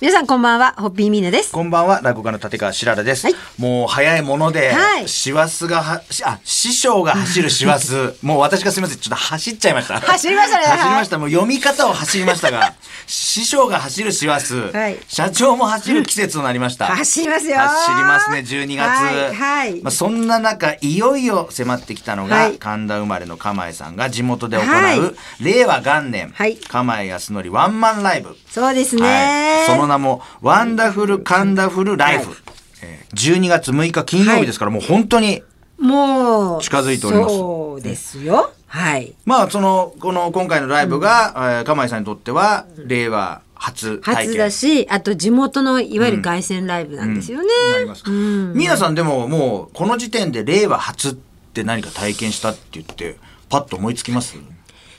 [0.00, 1.52] 皆さんこんばんは、ホッピーミーナです。
[1.52, 3.26] こんばんは、落語家の立川しららです。
[3.26, 7.92] はいもう早いもので、はい師走がは、しあ、師匠が走る師走。
[8.20, 10.00] もう私がすみません、ちょっと走っちゃいました。
[10.00, 11.18] 走りましたね走りました。
[11.18, 12.74] もう読み方を走りましたが、
[13.06, 16.86] 師匠が走る師走、はい社長も走る季節となりました。
[16.86, 18.80] 走りますよ走りますね、12月。
[18.80, 25.00] はいはいまあ、そんな中、いよいよ迫ってきたのが、はい神田生まれの釜江さんが地元で行う、はい
[25.40, 28.36] 令和元年、はい釜江康則ワンマンライブ。
[28.50, 29.64] そうですね。
[29.68, 32.30] はい、その名も、ワンダフルカンダフルライフ。
[32.30, 32.38] はい
[32.82, 35.42] えー12月6日金曜日ですから、もう本当に、
[35.78, 38.52] もう、近づいておりますそうですよ。
[38.66, 39.14] はい。
[39.24, 44.26] まあ、その、この、今回のライブが、えー釜井さんにとっては、令和初体験。
[44.34, 47.46] 初だし、あと地元のいわゆる凱旋ライブなんですよね。
[47.72, 48.10] なりますか。
[48.10, 53.16] 皆さんでも、もう、この時点で令和初って何か体験したって言って、
[53.48, 54.36] パッと思いつきます？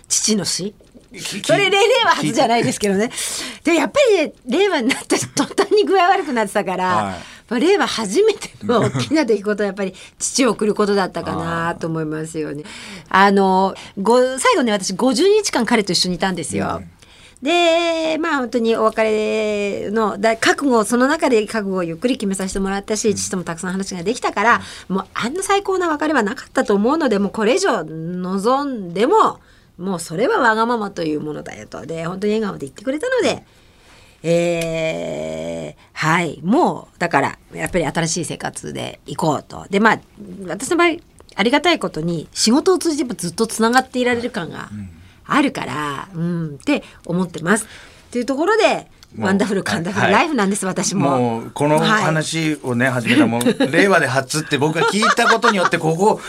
[0.07, 0.75] 父の死き
[1.19, 3.11] それ令和初じゃないですけどね。
[3.63, 12.63] でやっぱりね令和になった途端に具合悪くなってたから、はいやっぱ令和初めての大きな出来事はやっぱり父を送ることだったかなと思いますよね。
[13.07, 15.13] あのご最後ね私50
[15.43, 16.81] 日間彼と一緒にいたんですよ。
[17.43, 29.39] でまあ本当にお別れのだ覚悟をその中で覚悟をゆっくり決めさせてもらったし父ともたくさん話ができたからもうあんな最高な別れはなかったと思うのでもうこれ以上望んでも
[29.77, 33.43] もうそれはわがままというものだよとで本当に笑顔で言ってくれたので。
[34.27, 39.99] えーはいもうだからやっぱり新しい生活で行こうとでまあ
[40.47, 40.97] 私の場合
[41.35, 44.69] ありがたいことに仕事を通じてずっとつながっていられる感が
[45.25, 47.65] あるから、うん、って思ってます。
[47.65, 47.67] っ
[48.11, 48.87] ていうところで
[49.17, 50.13] ワンダフルカンダフルはい。
[50.13, 51.17] ライフなんです、私も。
[51.17, 52.03] もうこのはい。
[52.03, 53.41] 話をね、始めたもう
[53.71, 56.19] 令和で初って僕が聞いたことによってここ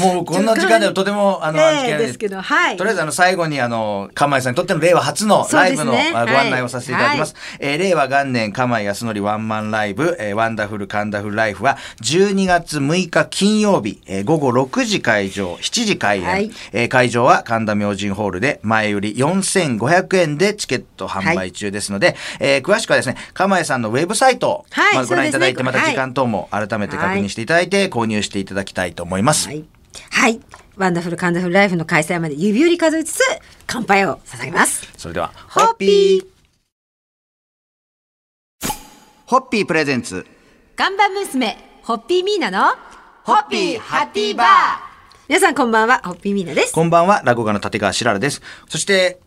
[0.00, 2.18] もうこんな時間ではとてもあの、ええあの聞けないです。
[2.18, 2.76] けどはい。
[2.76, 16.50] とりあえずあの最後にあの釜井さんにとっての令和初のライブの、ねあご案内はいをさせていただきます、えー令和元年釜井康則ワンマンライブ、えーワンダフルカンダフルライフは12月6日金曜日、えー午後6時会場7時開演、はい。
[16.72, 29.48] えー会場は神田明神ホールで前より4500円でチケット販売中ですので、えー詳しくはですね、釜江さんのウェブサイトを、はいまあ、ご覧いただいて、また時間等も改めて確認していただいて、購入していただきたいと思います。
[29.48, 29.64] はい、
[30.10, 30.40] はい、
[30.76, 33.20] ワンダフルカンダフルライフの開催まで指折り数えつつ
[33.66, 34.88] 乾杯を捧げます。
[34.96, 36.26] それでは、ホッピー
[39.26, 40.26] ホッピープレゼンツ。
[40.76, 42.74] 看板娘ホッピーミーナの
[43.22, 44.46] ホッピーハッピーバー
[45.28, 46.72] 皆さんこんばんはホッピーミーナです。
[46.72, 48.42] こんばんは、落語家の立川しららです。
[48.68, 49.20] そして、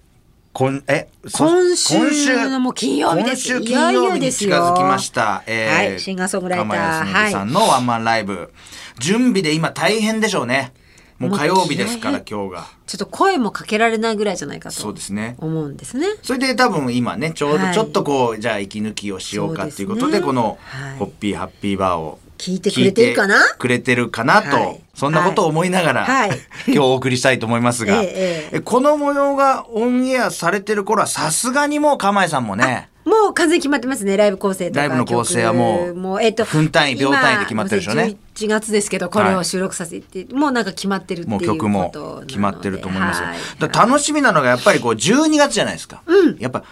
[0.53, 5.43] 今、え、そ今週のもう金曜日です金曜日に近づきました。
[5.47, 8.53] いよいよですよはいシンガーソングライターさんのワンマンライブ。
[8.99, 10.71] 準備で今大変でしょうね。
[11.17, 12.67] もう火曜日ですから、今日が。
[12.85, 15.35] ちょっと声もかけられないぐらいじゃないかとそうですね。
[15.39, 16.05] 思うんですね。
[16.21, 23.39] それで多分今ね、ちょうどはいちょっとこう、じゃあ息抜きをしようかっていうことで、ねこのはいホッピーハッピーバーを聞いてくれてるかな？
[23.57, 24.81] くれてるかなと、はい。
[24.93, 26.29] そんなことを思いながら、はい。
[26.67, 34.17] 今日お送りしたいと思いますが、 ええこの模様がオンエアされてる頃はさすがにもう釜井さんもね、もう完全に決まってますね。
[34.17, 38.17] ライブ構成とかライブの構成はもう曲もうえっと分単位秒単位で決まってるでしょうね。
[38.37, 43.27] 今11月ですけどこれを収録させて、もうなんか決まってるっていうもう曲も決まってると思いますよ。
[43.27, 43.69] はい。
[43.73, 46.01] 楽しみなのがやっぱりこう12月じゃないですか。
[46.39, 46.63] やっぱ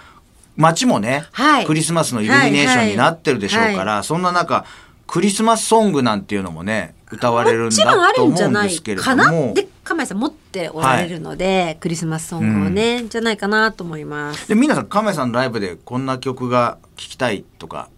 [0.57, 1.65] 街もね、はい。
[1.65, 3.85] クリスマスのイルミネーションになってるでしょうから、はい。
[3.97, 4.65] はそんな中、
[5.11, 7.71] クリスマスソングなんていうのもね、歌われるんも。
[7.71, 9.53] ちろんあだとるんじゃない思うんですけれどかなも。
[9.53, 14.47] で釜井さん持っておられるので、クリスマスソングをね、じゃないかなと思います。
[14.47, 17.89] で皆さん亀井さんのライブでこんな曲が聴きたいとか、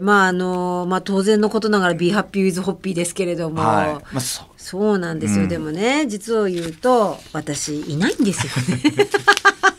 [0.00, 3.94] まああのまあ当然のことながら Be Happy with Hoppy ですけれども、はい。
[4.12, 4.46] まあ、そう。
[4.56, 8.82] そうなんですよ、でもね実を言うと私いないんですよね。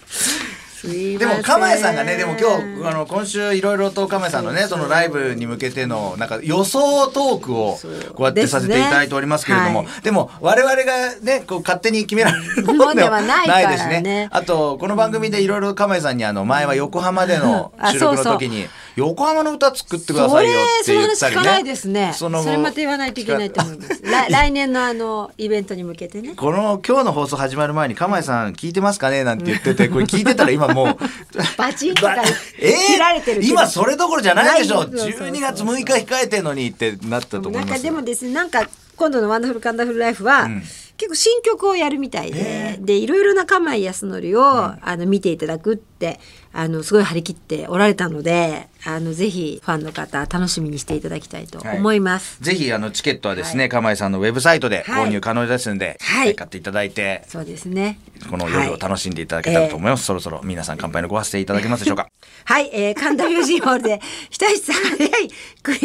[0.83, 7.77] でも釜井さんがねでも今日あの今週いろいろと釜井さんのねそのライブに向けてのなんか予想トークを
[8.13, 10.01] こうやってさせていただいておりますけれども、ですね。
[10.03, 14.29] でも我々がねこう勝手に決められるもものでははないですね。
[14.31, 21.35] あとこの番組でいろいろ釜井さんにあの前は横浜でのあ収録の時に横浜の歌作ってくださいよって言ったりね。
[21.35, 22.13] それその話聞かないですね。
[22.15, 24.01] そのれまた言わないといけないと思います。
[24.01, 26.33] 来 来年のあのイベントに向けてね。
[26.35, 29.23] この今日の放送始まる前に釜井さん聞いてますかね？
[29.23, 30.97] なんて言っててこれ聞いてたら今もう
[31.57, 32.23] バチンとかば
[32.57, 32.73] え？
[32.87, 34.83] 切られてるー、今それどころじゃないでしょ。
[34.83, 40.63] ないそうそうそう12月6日控えてんのにってなったと思いますなんかでもですねなんか今度の「ワンダフルカンダフルライフは」ん。
[40.97, 46.19] 結構新曲をやるみたいで、でいろいろな釜井康則を、あの見ていただくっって
[46.59, 52.41] あのすごい張り切っておられたのであのぜひファンの方楽しみにしていただきたいと思います。
[52.41, 57.99] ぜひあのチケットはですね、釜井さんのウェブサイトで購入可能ですので、はい買っていただいて、そうですね。
[58.31, 60.05] この夜を楽しんでいただけたらと思います。
[60.05, 62.09] そろそろ皆さん乾杯のご発声いただけますでしょうか？
[62.45, 64.01] はい、えー、神田明神ホールで
[64.31, 65.29] 一足早い、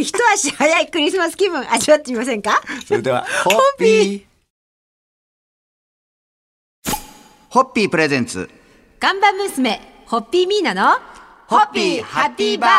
[0.01, 2.63] 一足早いクリスマス気分味わってみませんか？
[2.87, 4.23] それでは、 ホッピー。
[7.51, 8.49] ホッピープレゼンツ。
[8.99, 9.81] 看板娘、
[10.13, 10.99] ホッピーミーナの、
[11.47, 12.71] ホッピーハッピーバー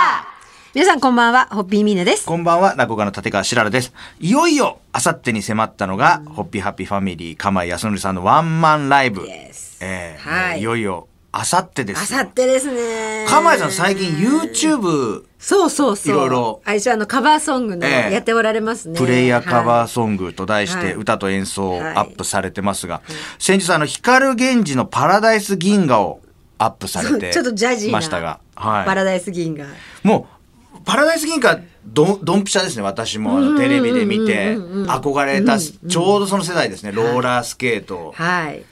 [0.75, 2.27] 皆さんこんばんは、ホッピーミーナです。
[2.27, 3.91] こんばんは、落語家の立川しららです。
[4.19, 9.21] いよいよ、あさってに迫ったのが、ホッピーハッピーファミリー、釜井康則さんのワンマンライブ。
[9.21, 12.19] Yes えーはいいよいよ、あさってですよ。
[12.19, 13.25] あさってですね。
[13.27, 16.15] 釜井さん最近 YouTube そうそうそう。
[16.15, 18.99] いろいろあ一応あのカバーソングのええやっておられますね。
[18.99, 19.87] プレイヤーカバーー。
[19.87, 23.01] ソングと題しはいて歌と演奏をはいアップされてますが、
[23.39, 26.19] 先日あの光源氏のパラダイス銀河を
[26.57, 29.67] アップされてちょっとジャジーなましたが、はい、パラダイス銀河。
[30.03, 30.27] も
[30.75, 33.57] うパラダイス銀河どドンピシャですね私も。
[33.57, 38.63] テレビで見て憧れたちょうどその世代ですねローラースケート、はい。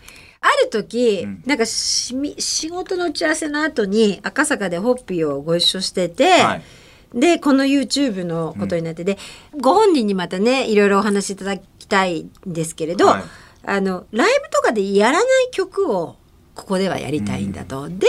[0.43, 6.63] ある時、なんかしみ仕事の打ち合わせの後に赤坂でホッピーをご一緒してて、はい。
[7.13, 9.17] でこの YouTube のことになって、で
[9.59, 13.23] ご本人にまたねいろいろお話しいただきたいんですけれど、はい。
[13.63, 16.15] あのライブとかでやらない曲を
[16.61, 17.89] ここではやりたいんだと。
[17.89, 18.07] で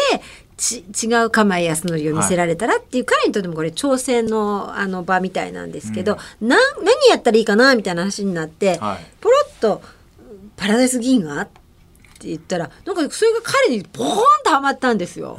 [0.56, 6.58] ち違う釜井康則を見せられたらっていう、彼にとってもこれ挑戦のあの場みたいなんですけど、なん。
[6.84, 9.06] 何やったらいいかなみたいな話になって、はい。
[9.20, 9.82] ポロッと
[10.56, 15.37] 「パラダイス銀河?」って言ったらなんかそれが彼にポーンとはまったんですよ。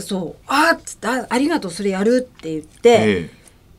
[0.00, 3.30] そう「あっ」つってあ「ありがとうそれやる」って言って、え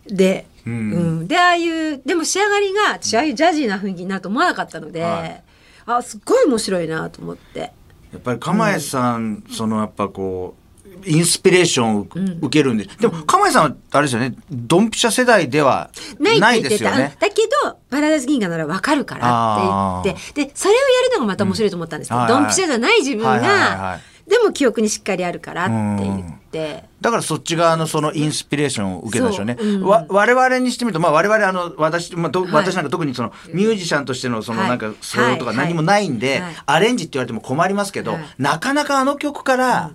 [0.07, 1.21] で、ううん。
[1.23, 5.43] んでああいうでも仕上がりが私ああいうジャジーな雰囲気になると思わなかったので、はい。
[5.87, 7.73] あすっごい面白いなと思って。
[8.15, 12.07] やっぱり釜井さん、そのやっぱこうインスピレーションを
[12.41, 16.63] 受けるんで、でも釜井さんはあれですよねドンピシャ世代ではない。
[16.63, 17.15] ですよね。
[17.19, 22.27] だけど、パラダイス銀河ならわかるからって言って、で、それをやるのがまた面白いと思ったんですけど、うん。
[22.27, 29.55] ドンピシャじゃない自分はいはいはいはがい、でも記憶にしっかりあるからって言って、だからそっち側のそのインスピレーションを受けたんでしょうね。
[29.59, 29.67] そう。
[29.67, 29.83] うん。
[29.83, 32.51] わ我々にしてみると、まあ我々あの、私、まあ、とはい。
[32.53, 34.69] 私なんか特にそのミュージシャンとしてのそのはい。
[34.69, 36.55] なんか素養とか何もないんで、はい。
[36.65, 38.21] アレンジって言われても困りますけど、はい。
[38.39, 39.91] なかなかあの曲から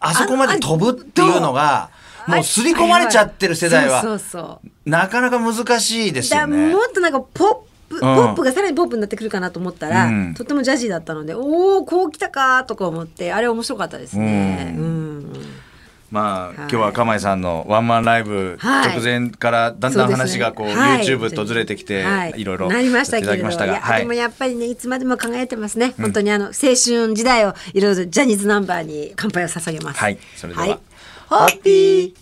[0.00, 1.90] あそこまで飛ぶっていうのが、
[2.26, 4.90] あもう刷り込まれちゃってる世代は、そうそうそう。
[4.90, 6.72] なかなか難しいですだよね。
[6.72, 6.78] も。
[6.78, 7.56] っとなんかポッ
[7.88, 10.34] プ、ポップがさらにポップになってくるかなと思ったら、うん。
[10.34, 14.74] とってもジャジーだったので、おおこう来たかとか思って、あれ面白かったですね。
[14.78, 15.32] ううん。
[16.10, 16.54] まあ、はい。
[16.56, 18.88] 今日は釜井さんのワンマンライブはい。
[18.90, 21.04] 直前からだんだん話がこう、はい。
[21.04, 22.34] YouTube とずれてきて、はい。
[22.36, 24.00] い、ろいろなりましたけれどいただきましたが、はい。
[24.02, 26.76] でもやっぱりねいつまでも考えてますね、本当にあの青春
[27.14, 29.98] 時代をいろいろジャニーズナンバーに乾杯を捧げます。
[29.98, 30.78] はい、それでは、はい。
[31.28, 32.14] ホッピー。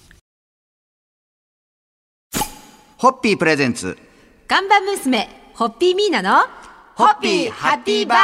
[2.97, 3.99] ホッピープレゼンツ。
[4.49, 6.47] 看板娘ホッピーミーナの
[6.95, 8.19] ホッピーハッピーバー。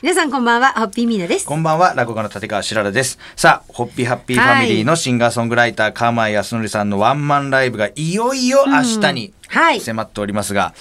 [0.00, 1.44] 皆さんこんばんはホッピーミーナです。
[1.44, 3.18] こんばんは、落語家の立川しららです。
[3.36, 9.80] さあ、ホッピーハッピーファミリーのシンガーソングライター、釜井康則さんのワンマンライブがいよいよ明日にはい。
[9.80, 10.72] 迫っておりますが、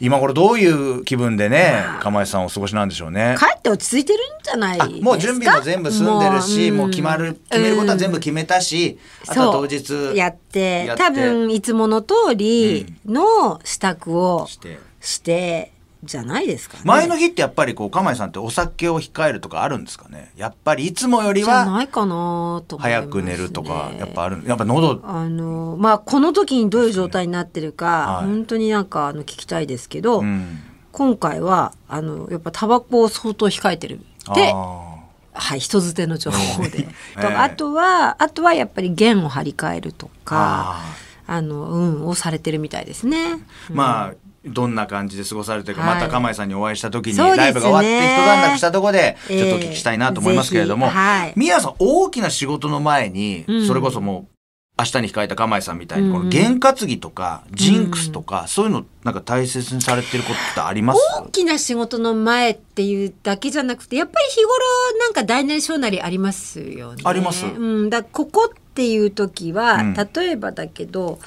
[0.00, 3.36] 今頃どういう気分でね、釜井さんお過ごしなんでしょうね。
[3.38, 4.96] 帰って落ち着いてるんじゃないですか？
[4.96, 8.98] あもう準備も全部済んでるし、もう決まる、決めることは全部うん決めたし、
[9.28, 10.84] あとは当日やって。
[10.84, 11.02] やって。
[11.02, 14.78] 多分いつもの通りの支度をして。
[15.02, 15.72] して
[16.04, 16.82] じゃないですかね。
[16.84, 20.32] 前の日ってやっぱりこう、釜井さんってお酒を控えるとかあるんですかね？
[20.36, 24.42] やっぱりいつもよりじゃはないかなと早く寝るとか、やっぱある。
[24.46, 28.26] やっぱ喉、あのまあこの時にどういう状態になってるか、はい。
[28.26, 30.58] 本当になんかあの聞きたいですけど、うん。
[30.90, 34.00] 今回はあのやっぱタバコを相当控えてる。
[34.34, 34.88] であ
[35.34, 37.20] はい人づての情報で、 ええ。
[37.22, 43.16] とあとはあとはやっぱり弦を張り替えるとかああのうんをされてるみたいですね。
[43.16, 43.40] ー
[43.70, 45.94] まあ、どんな感じで過ごされてるか、はい。
[45.96, 49.38] また釜井さんにお会いした時に、ライブが終わって一段落したところで、ちえ。
[49.48, 51.32] えょっとお聞きしたいなと思いますけれども、はい。
[51.36, 53.66] 宮さん大きな仕事の前に、うん。
[53.66, 54.32] それこそもう、
[54.78, 60.98] 明日に控えた釜井さんみたいに、うんこの験担ぎとか、ジンクスとか、そういうのなんか大切にされてることってあります？
[61.18, 64.52] 大きな仕事の前っていうだけじゃなくてやっぱり日頃
[64.98, 67.02] なんか大なり小なりありますよね。
[67.04, 67.44] あります。
[67.44, 67.48] う
[67.86, 69.94] ん、だここっていう時は、うん。
[69.94, 71.18] 例えばだけど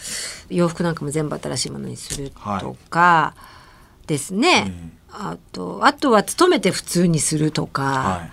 [0.49, 3.35] 洋服なんかも全部新しいものにするとか
[4.07, 8.31] ですね、あとあとは勤めて普通にするとか、はい。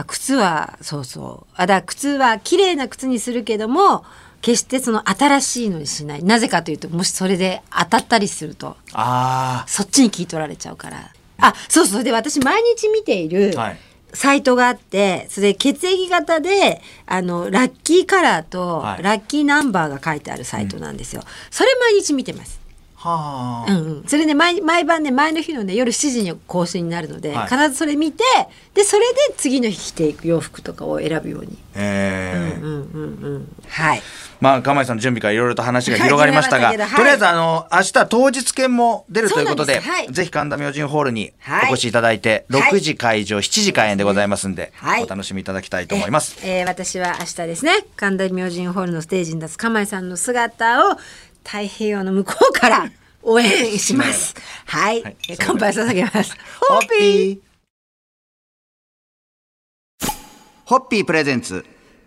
[0.00, 1.54] あ靴はそうそう。
[1.54, 4.04] あだ靴は綺麗な靴にするけども
[4.40, 6.24] 決してその新しいのにしない。
[6.24, 11.12] なぜかというともしそれで当たったりするとあそっちに聞い取られちゃうから。
[11.40, 12.04] あ、そうそう。
[12.04, 13.78] で、私毎日見ている、はい
[14.12, 21.22] サイトがあってそれ血液型であのラッキーカラーとはいラッキーナンバーが書いてあるサイトなんですよ。
[21.50, 22.67] それ毎日見てます。
[23.00, 27.48] はあ、うんうん、それで毎毎晩ね前の日のね夜7時に更新になるので、はい。
[27.48, 28.24] 必ずそれ見て
[28.74, 31.56] でそれで次の日着ていく洋服とかを選ぶように。
[31.74, 32.62] えー。
[32.62, 34.02] うんうんうん、はい。
[34.40, 36.76] まあ、釜井さんの準備からいろいろと話が広がりましたが、はい。
[36.76, 39.88] とりあえず、あの、明日当日券も出るということで、です。
[39.88, 40.08] はい。
[40.12, 41.70] ぜひ神田明神ホールにはい。
[41.70, 42.72] お越しいただいて、はい。
[42.72, 45.04] 6時会場、7時開演でございますんで、はい。
[45.04, 46.38] お楽しみいただきたいと思います。
[46.44, 50.96] えー私は明日ですね神田明神ホールのステージに立つ釜井さんの姿を
[51.50, 52.90] 太平洋の向こうから
[53.22, 54.34] 応援します。
[54.66, 56.36] はい、はいえー乾杯捧げます。
[56.60, 57.40] ホッピー
[60.66, 61.64] ホッピープレゼンツ。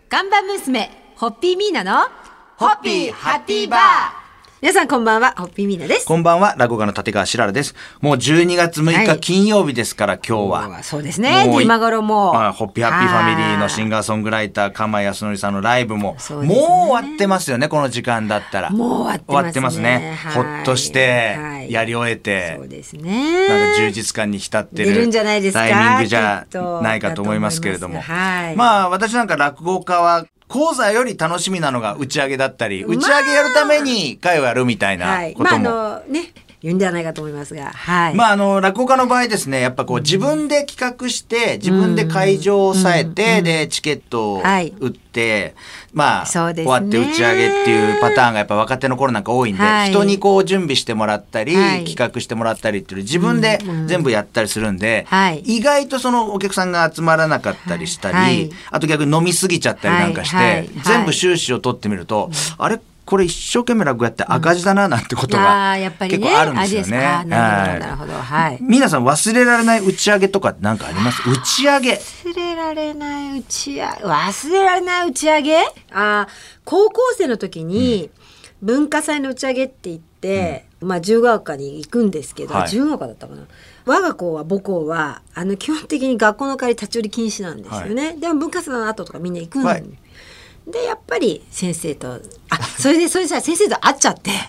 [0.08, 2.08] 看板娘ホッピーミーナの
[2.56, 4.21] ホッピーハッピーバー
[4.62, 6.06] 皆さんこんばんはホッピーミーナです。
[6.06, 7.74] こんばんは、落語家の立川しららです。
[8.00, 10.82] もう12月6日はい金曜日ですから、今日は。
[10.84, 16.58] そうですね今頃もうまあホッピーハッピーファミリーのシンガガーソングライター、釜井康則さんのライブも、そうねもう
[16.90, 18.70] 終わってますよね、この時間だったら。
[18.70, 20.40] もう終わってますね終わってますね。
[20.40, 23.48] はいほっとしてはい、やり終えて、そうですね。
[23.48, 25.58] なんか充実感に浸ってる出るんじゃないですか？
[25.58, 26.46] タイミングじゃ
[26.80, 28.00] ないかと思いますけれども。
[28.00, 35.32] はいまあ私なんか落語家は講座より楽しみなのが打ち上げだったり、打ち上げやるために会をやるみたいなはい。
[35.32, 35.64] ことも。
[35.64, 36.32] まああのね
[36.62, 38.14] 言うんではないかと思いますが、はい。
[38.14, 44.72] まああの落語家の場合ですねやっぱこう自分で企画して自分で会場を抑えてでチケットをはい。
[44.78, 45.54] 売って
[45.92, 49.90] まあ終わって打ち上げっていうパターンがやっぱ若手の頃なんか多いんではい。
[49.90, 51.84] 人にこう準備してもらったりはい。
[51.84, 55.40] 企画してもらったりっていう自分で全部やったりするんではい。
[55.40, 58.36] 意外とそのお客さんが集まらなかったりしたはい。
[58.36, 62.80] りあと逆に飲みすぎちゃったりなんかして全部収支を取ってみるとあれ？
[63.04, 66.18] これ一生懸命落語やって赤字だななんてことあがあやっぱりね。
[66.18, 66.98] 結構あるんですよね。
[66.98, 67.40] ありですか。
[67.40, 68.12] なるほはいど。
[68.14, 68.58] はい。
[68.60, 71.28] 皆さん忘れられない打ち上げとかなんかあります？
[71.28, 71.94] 打ち上げ。
[71.94, 73.82] 忘れられない打ち上げ？
[73.82, 75.58] 忘れられない打ち上げ？
[75.90, 76.28] あー
[76.64, 78.10] 高校生の時に
[78.62, 82.62] 文化祭の打ち上げって言って、まあ自由が丘に行くんですけど、はい。
[82.64, 83.42] 自由が丘だったかな。
[83.84, 89.84] 我が校は母校はあの基本的に学校の帰り立ち寄り禁止なんですよね、でも文化祭の後とかみんな行くんで、はい
[90.66, 94.30] でやっぱり先生とあそれでそれさ先生と会っちゃって。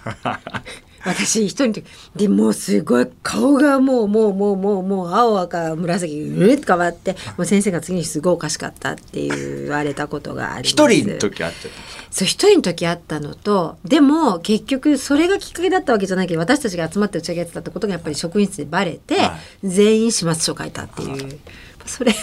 [1.06, 1.84] 私一人の時。
[2.16, 11.68] でもうすごい顔がもうもうもうもうもう青赤紫うるっと変わってもう先生が次にすごいおかしかったって言われたことがあり一人の時あって
[12.10, 21.40] そう一人の時あったのとでも結局それがきっかけだったわけじゃないけど私たちが集まって打ち上げやってたってことがやっぱり職員室でバレて、は全員始末書書いたっていう。
[21.86, 22.16] それを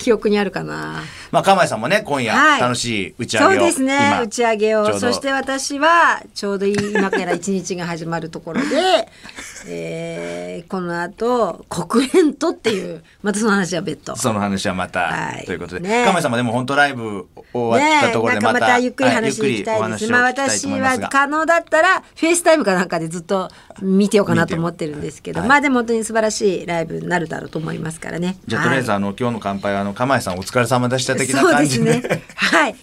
[0.00, 1.02] 記憶にあるかな。
[1.30, 2.60] まあ釜井さんもね今夜はい。
[2.60, 4.98] 楽しい打ち上げを、そうですね今打ち上げを。
[4.98, 9.08] そして私はちょうど今から一日が始まるところで、
[9.68, 14.16] えーこの後国連とっていうまたその話は別途。
[14.16, 15.44] その話はまた、はい。
[15.44, 16.04] ということで、ね。
[16.04, 20.04] 釜井さんもでも本当ライブ終わったところでねえなんかまたゆっくりはい話に行きたいです。
[20.04, 23.50] ゆっくりお話をまあ私は可能だったらフェイスタイムかなんかでずっと
[23.82, 25.48] 見てようかなと思ってるんですけど、はい。
[25.48, 28.36] まあでも本当に素晴らしいライブになるだろうと思いますからね。
[28.46, 31.14] じゃあとりあえず、はあの今日の乾杯はあの釜井さんお疲れ様でした。
[31.14, 32.22] い的なそうです感じでね。
[32.34, 32.76] はい。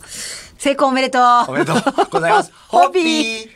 [0.57, 1.21] 成功おめでとう。
[1.49, 1.77] おめでとう
[2.11, 3.54] ございます ホッピー